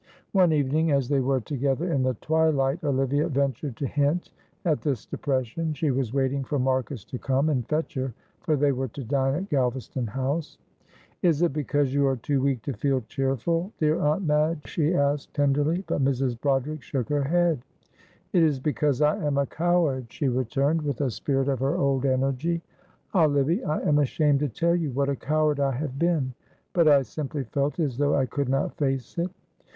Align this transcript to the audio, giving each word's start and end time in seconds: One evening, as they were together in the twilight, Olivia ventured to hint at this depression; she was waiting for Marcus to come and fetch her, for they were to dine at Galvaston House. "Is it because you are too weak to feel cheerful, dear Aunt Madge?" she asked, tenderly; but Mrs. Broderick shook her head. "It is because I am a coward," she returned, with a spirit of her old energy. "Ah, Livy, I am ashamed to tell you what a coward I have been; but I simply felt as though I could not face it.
One 0.31 0.51
evening, 0.51 0.89
as 0.91 1.07
they 1.09 1.19
were 1.19 1.41
together 1.41 1.93
in 1.93 2.01
the 2.01 2.15
twilight, 2.21 2.83
Olivia 2.83 3.27
ventured 3.27 3.77
to 3.77 3.85
hint 3.85 4.31
at 4.65 4.81
this 4.81 5.05
depression; 5.05 5.75
she 5.75 5.91
was 5.91 6.11
waiting 6.11 6.43
for 6.43 6.57
Marcus 6.57 7.03
to 7.05 7.19
come 7.19 7.49
and 7.49 7.69
fetch 7.69 7.93
her, 7.93 8.11
for 8.39 8.55
they 8.55 8.71
were 8.71 8.87
to 8.87 9.03
dine 9.03 9.35
at 9.35 9.49
Galvaston 9.51 10.07
House. 10.07 10.57
"Is 11.21 11.43
it 11.43 11.53
because 11.53 11.93
you 11.93 12.07
are 12.07 12.15
too 12.15 12.41
weak 12.41 12.63
to 12.63 12.73
feel 12.73 13.01
cheerful, 13.01 13.73
dear 13.77 13.99
Aunt 13.99 14.25
Madge?" 14.25 14.67
she 14.67 14.95
asked, 14.95 15.35
tenderly; 15.35 15.83
but 15.85 16.03
Mrs. 16.03 16.41
Broderick 16.41 16.81
shook 16.81 17.09
her 17.09 17.25
head. 17.25 17.61
"It 18.33 18.41
is 18.41 18.59
because 18.59 19.03
I 19.03 19.17
am 19.23 19.37
a 19.37 19.45
coward," 19.45 20.07
she 20.11 20.27
returned, 20.29 20.81
with 20.81 20.99
a 21.01 21.11
spirit 21.11 21.47
of 21.47 21.59
her 21.59 21.77
old 21.77 22.07
energy. 22.07 22.63
"Ah, 23.13 23.27
Livy, 23.27 23.63
I 23.63 23.81
am 23.81 23.99
ashamed 23.99 24.39
to 24.39 24.49
tell 24.49 24.75
you 24.75 24.89
what 24.93 25.09
a 25.09 25.15
coward 25.15 25.59
I 25.59 25.73
have 25.73 25.99
been; 25.99 26.33
but 26.73 26.87
I 26.87 27.03
simply 27.03 27.43
felt 27.43 27.79
as 27.79 27.99
though 27.99 28.15
I 28.15 28.25
could 28.25 28.49
not 28.49 28.75
face 28.77 29.15
it. 29.19 29.29